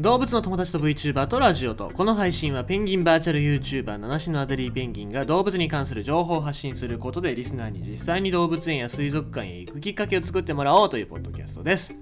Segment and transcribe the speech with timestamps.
[0.00, 11.94] 動物の友達と VTuber とラジオとこの配信はペンギンバーチャル YouTuber 七種のアデリーペンギンが動物に関する情報を発信することでリスナーに実際に動物園や水族館へ行くきっかけを作ってもらおうというポッドキャストです。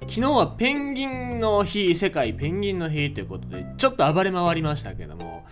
[0.00, 5.44] 昨日はペンギンの日世界ペンギンの日ということでちょっと暴れ回りましたけども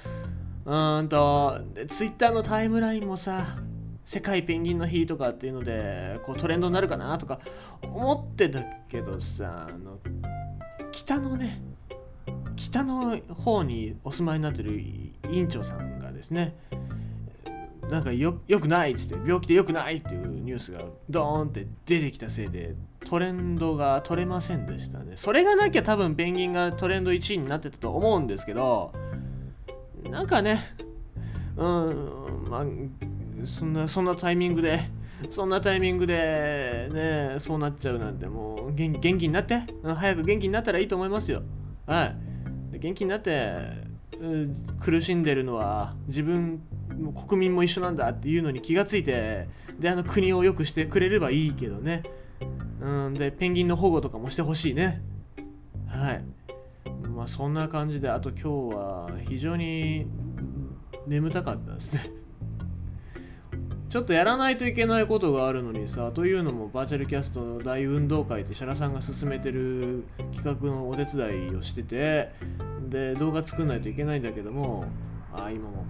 [0.64, 3.44] うーんと Twitter のタイムラインもさ
[4.06, 7.38] 世界ペンギンの日とかっていうのでこうトレンドになるかなとか
[7.82, 9.98] 思ってたけどさあの
[10.96, 11.60] 北のね
[12.56, 16.56] 北の方にお住まいになってる委員長さんがですね
[17.90, 25.12] なんかよよくないっつって病気でよくないっていうニュースがドーンって出てきたせいでトレンドが取れませんでしたね。
[25.16, 28.92] それがなきゃ多分ペンギンがトレンド1位になってたと思うんですけど
[30.10, 30.58] なんかね
[31.56, 32.64] うんまあ
[33.44, 34.80] そんなそんなタイミングで
[35.30, 39.62] そんなタイミングでねそうなっちゃうなんてもう元気になって。
[39.82, 41.42] うん早く元気になったらいいと思いますよ。
[41.86, 42.72] はい。
[42.72, 43.86] で元気になって
[44.80, 46.60] 苦しんでるのは自分
[46.98, 52.02] も国民も一緒なんだっていうのに気がついてであの国を良くしてくれればいいけどね。
[52.80, 55.02] うんでペンギンの保護とかもしてほしいね。
[55.88, 56.24] はい。
[57.08, 60.06] まあそんな感じであと今日は非常に
[61.06, 62.15] 眠たかったですね。
[63.88, 72.32] ちょっとやらないといけないことがあるのにさというのもバーチャルキャストの大運動会ってシャラさんが進めてる企画のお手伝いをしてて
[72.88, 74.86] で動画作んないといけないんだけども
[75.32, 75.86] ああ今も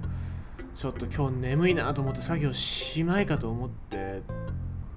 [0.75, 4.21] ちょっと今日眠いなと思って作業しまいかと思って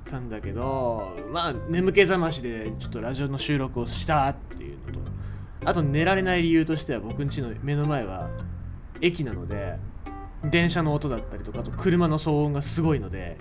[0.03, 4.99] たんだけどまあ眠気覚ましでちょっとラジオの収録をしたっていうのと
[5.63, 8.29] あと寝られない理由としては僕ん家の目の前は
[8.99, 9.77] 駅なので
[10.43, 13.37] 電車の音だったりとかあと車の騒音がすごいので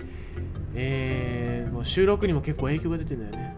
[0.75, 3.57] えー、もう収録にも結構影響が出てるんだよね。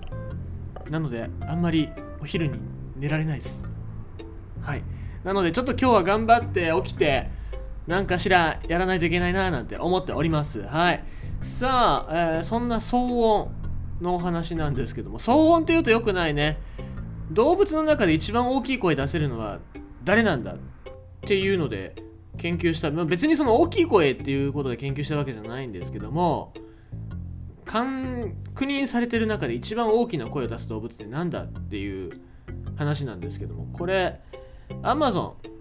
[0.89, 1.89] なのであんまり
[2.21, 2.59] お昼に
[2.95, 3.65] 寝られないです。
[4.61, 4.83] はい。
[5.23, 7.29] なのでちょっと今日は頑張って起きて
[7.87, 10.61] 何かしらやらないといけないななんて思っております。
[10.63, 11.03] はい。
[11.41, 13.51] さあ、えーそんな騒音
[14.01, 16.59] のお話なんですけども騒音って言うとよくないね。
[17.31, 19.59] 動物の中で一番大きい声出せるのは
[20.03, 20.57] 誰なんだっ
[21.21, 21.95] ていうので
[22.37, 26.53] 研究した、まあ、別にその大きい声っていうことで研究したわけじゃないんですけども
[27.65, 27.85] 確
[28.65, 32.11] 認されてる中で一番大きな声を出す動物って何だっていう
[32.75, 34.19] 話なんですけどもこれ
[34.81, 35.51] アマゾン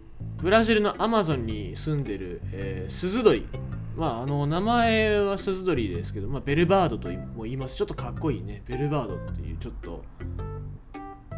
[0.42, 3.46] ブラジルのアマゾンに住んでる、えースズドリ。
[3.96, 7.76] まああの名前はスズドリですけど、まあ、ベルバードとも言います。
[7.76, 8.62] ちょっとかっこいいね。
[8.66, 10.02] ベルバードっていうちょっと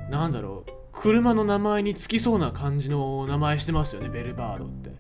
[0.08, 0.70] なんだろう。
[0.92, 4.92] 車の名前につきそうな感じの名前してますよねベルバードって。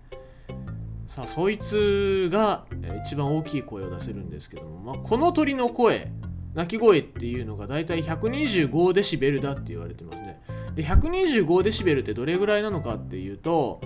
[1.12, 2.64] さあそいつが
[3.04, 6.10] 一番大きい声を出せるんですけども、まあ、この鳥の声
[6.54, 10.40] 鳴き声っていうのがだいたい125デシベルだって言われてますね。
[10.74, 13.82] で125デシベルってどれぐらいなのかっていうと、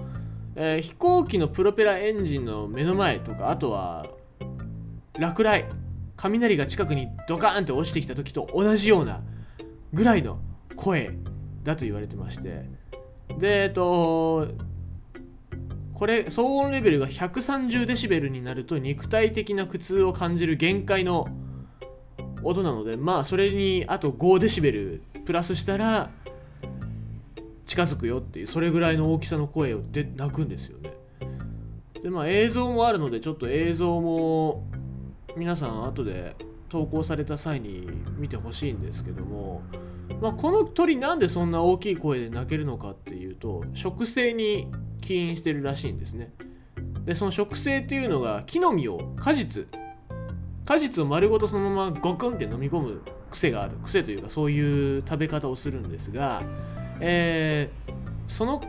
[0.54, 4.06] えー飛行機のプロペラエンジンの目の前とかあとは
[5.18, 5.64] 落雷
[6.16, 9.20] 雷が近くにドカーンって落ちてきた時と同じような
[9.92, 10.38] ぐらいの
[10.76, 11.10] 声
[11.64, 12.70] だと言われてまして。
[13.36, 14.46] でえっと
[15.96, 21.26] これ騒音レベルが130デシベルになると肉体的な苦痛を感じる限界の
[22.42, 26.10] 音なのでまあそれにあと5デシベルプラスしたら
[27.64, 30.92] 近づくよっていうそれぐらいの大きさの声をで鳴くんですよね。
[32.02, 34.64] でまあ映像もあるのでちょっと映像も
[35.34, 36.36] 皆さん後で
[36.68, 37.86] 投稿された際に
[38.18, 39.62] 見てほしいんですけども、
[40.20, 44.68] まあ、この鳥なんでそんな大きい声で鳴けるのかっていうと食性に
[45.00, 46.32] 起因してるらしいんですね。
[47.04, 49.66] でその食性っていうのが木の実を果実
[50.64, 56.42] 果実を丸ごとそのままゴクンって飲み込む癖がある癖というかそういう食べ方をするんですが、
[57.00, 57.96] えー
[58.26, 58.60] その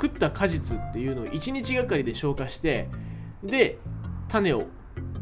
[0.00, 2.88] 食った果実っていうのを1日がかりで消化して
[3.42, 3.78] で
[4.28, 4.64] 種を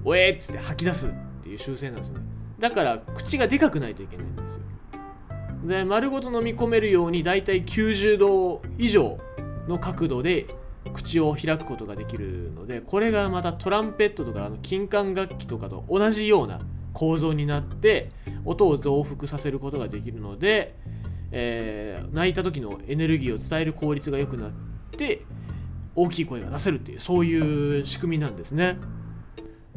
[0.05, 1.11] おえっつって吐き出すっ
[1.43, 2.25] ていう習性なんですよね。
[2.59, 4.63] だから口がでかくないといけないんですよ。
[5.67, 9.19] で丸ごと飲み込めるようにだいたい90度以上
[9.69, 10.47] の角度で
[10.93, 16.61] 口を開くことができるのでこれがまたトランペットとかあの金管楽器とかと同じような
[16.93, 18.09] 構造になって
[18.45, 20.77] 音を増幅させることができるので、
[21.33, 24.51] えー泣いた時のエネルギーを伝える効率が良くなっ
[24.93, 25.23] て
[25.95, 28.79] 大きい声が出せるっていうそういう仕組みなんですね。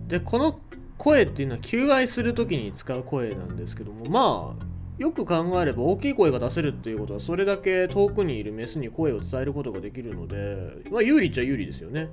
[0.08, 0.60] でこの
[0.98, 4.66] 声っていうのは求愛する時に使う声なんですけどもまあ
[5.00, 12.10] よく考えれば大きい声が出せるっていうことはそれだけ遠くにいるメスに声を伝えることができるので、まあ、有利っちゃ有利ですよね。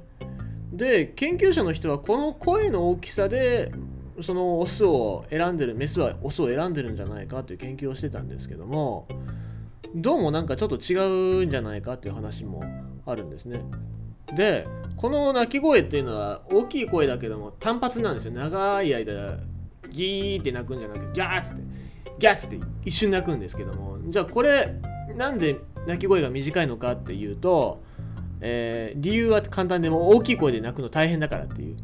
[0.73, 3.73] で研究者の人はこの声の大きさで
[4.23, 9.07] そのオスを選んでるメスはオスを選んでるんじゃないかという研究をしてたんですけども
[9.95, 12.63] どうもなんかちょっと違うんじゃないかっていう話も
[13.05, 13.65] あるんですね。
[14.37, 14.67] で
[14.97, 18.33] この鳴き声っていうのは大きい声だけども単発なんですよ。
[18.33, 19.39] 長い間
[19.91, 21.96] ギーって鳴くんじゃなくてギャーッつって。
[22.19, 24.75] ギャッつって一瞬鳴くんですけどもじゃあこれ
[25.17, 27.83] なんで鳴き声が短いのかっていうと、
[28.41, 31.77] えー、理由は簡単でも大きい声で鳴くの大変だからっていう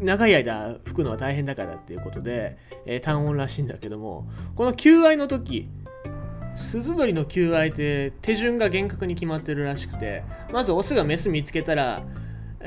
[0.00, 2.56] 長い間吹くのは大変だからっていうことで、
[2.86, 5.68] えー、単音らしいんだけどもこの求愛の時
[6.56, 12.02] 鈴鳥の求愛って手順が厳格に決まってるらしくてまずオスがメス見つけたら、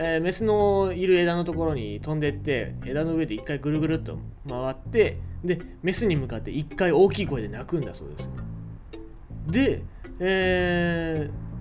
[0.04, 4.18] えー、メスのいる枝のところに飛んでって枝の上で一回ぐるぐるっと
[4.50, 8.30] 回ってでメスに向かって一回大きい声で鳴くんだそうです
[9.48, 9.84] で、
[10.20, 11.52] えー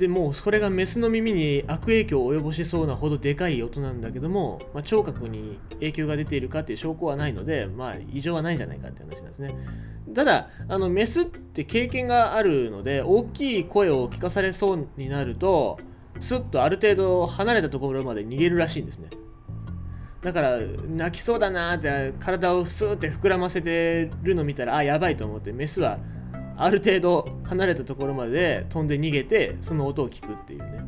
[0.00, 9.54] でもうそれがメスの耳に悪影響を及ぼしそうなほどでかい音なんだけども、まあ、聴覚に影響が出ているかっていう証拠はないので、まあ、異常はないんじゃないかって話なんですね。
[10.14, 15.78] ただあのメスって経験があるので大きい声を聞かされそうになると
[16.20, 19.08] スッとある程度離れたところまで逃げるらしいんですね。
[20.22, 20.58] だから
[20.88, 25.98] 泣きそうだなって体をスーって膨らませてるの見たらあやばいと思ってメスは
[26.58, 30.84] ある程度離れたところまで飛んで逃げてその音を聞くっていうね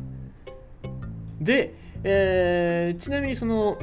[1.41, 3.79] で、えー、ちなみにその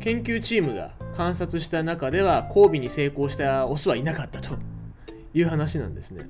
[0.00, 4.58] 研究チームが観察した中では交尾に成功したオスはいなかったと
[5.34, 6.28] いう話なんですね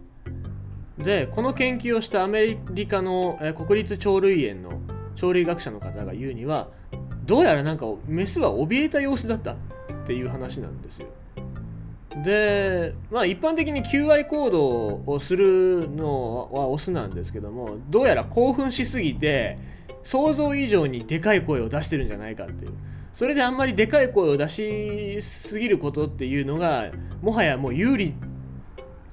[0.99, 4.71] でこの研究をしたアメリカの、国立鳥類園の
[5.19, 6.69] 鳥類学者の方が言うには
[7.25, 9.57] どうやらなんかメスは怯えた様子だったっ
[10.07, 11.09] ていう話なんですよ。
[12.23, 19.59] でまあ一般的に求愛行動をするのはオスなんですけどもどうやら興奮しすぎて
[20.05, 22.73] 想像以上にでかい声を出してるんじゃないかっていう。
[23.13, 26.91] それであんまりでかい声を出しすぎることっていうのが
[27.23, 28.13] もはやもう有利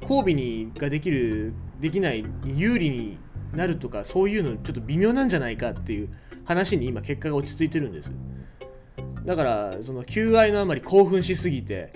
[0.02, 3.18] 交尾にができるできない有利に
[3.54, 6.10] なるとかそういうのちょっと微妙なんじゃないかっていう
[6.46, 8.12] 話に今結果が落ち着いてるんです。
[9.26, 11.94] だからその求愛のあまり興奮しすぎて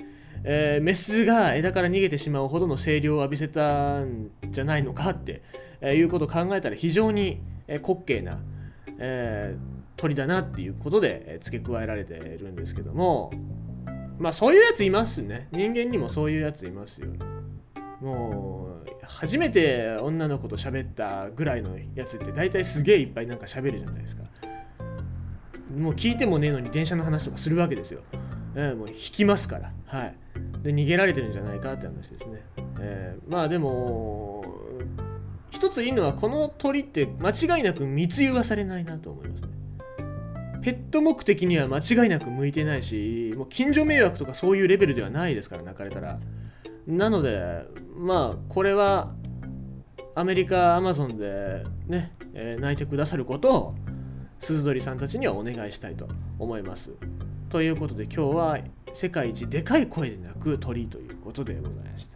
[0.48, 5.42] えー、メスが枝から逃げてしまうほどの声量を浴びせたんじゃないのかって、
[5.82, 8.38] え、いうことを考えたら非常に、え、滑稽な、
[9.00, 9.60] えー、
[9.96, 13.32] 鳥だなっていうことで、付け加えられてるんですけども。
[14.18, 15.50] まあそういうやついますね。
[15.52, 17.08] 人間にもそういうやついますよ。
[18.02, 24.24] もう初めて女の子と喋ったぐらいのやつって大体すげえいっぱいなんか喋るじゃないですか。
[25.76, 28.02] もう聞いてもねえのに電車の話とかするわけですよ、
[28.56, 29.74] えー、もう引きますから。
[29.86, 30.16] はい。
[30.62, 32.42] で逃げられてるんじゃないかって話ですね、
[32.80, 34.44] えー、まあでも
[35.52, 39.50] 一ついいのはこの鳥って間違いなく密輸はされないなと思いますね。
[40.62, 46.20] ペット目的には間違いなく向いてないしもう近所迷惑とかそういうレベルではないですから泣かれたら。
[46.88, 47.66] なので
[47.98, 49.14] まあこれは
[50.16, 53.76] アメリカアマゾンでね、えー、泣いてくださることを
[54.40, 56.08] 鈴鳥さんたちにはお願いしたいと
[56.40, 56.92] 思います
[57.50, 58.60] ということで今日は
[58.94, 62.15] 世界一でかい声で鳴く鳥ということでございました。